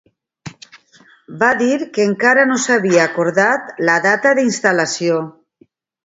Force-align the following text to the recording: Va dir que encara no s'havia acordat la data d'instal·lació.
Va 1.41 1.49
dir 1.59 1.75
que 1.97 2.07
encara 2.11 2.45
no 2.51 2.57
s'havia 2.63 3.03
acordat 3.03 3.69
la 3.91 3.97
data 4.07 4.31
d'instal·lació. 4.41 5.21